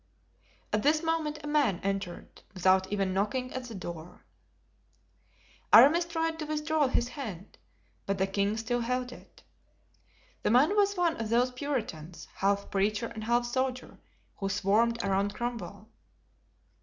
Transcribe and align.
At 0.73 0.81
this 0.81 1.03
moment 1.03 1.37
a 1.43 1.47
man 1.47 1.79
entered, 1.83 2.41
without 2.55 2.91
even 2.91 3.13
knocking 3.13 3.53
at 3.53 3.65
the 3.65 3.75
door. 3.75 4.25
Aramis 5.71 6.05
tried 6.05 6.39
to 6.39 6.45
withdraw 6.45 6.87
his 6.87 7.09
hand, 7.09 7.59
but 8.07 8.17
the 8.17 8.25
king 8.25 8.57
still 8.57 8.81
held 8.81 9.11
it. 9.11 9.43
The 10.41 10.49
man 10.49 10.75
was 10.75 10.97
one 10.97 11.17
of 11.17 11.29
those 11.29 11.51
Puritans, 11.51 12.27
half 12.33 12.71
preacher 12.71 13.11
and 13.13 13.25
half 13.25 13.45
soldier, 13.45 13.99
who 14.37 14.49
swarmed 14.49 15.03
around 15.03 15.35
Cromwell. 15.35 15.87